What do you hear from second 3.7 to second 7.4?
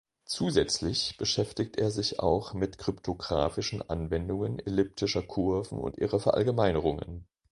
Anwendungen elliptischer Kurven und ihrer Verallgemeinerungen.